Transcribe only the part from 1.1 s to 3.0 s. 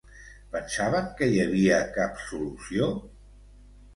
que hi havia cap solució?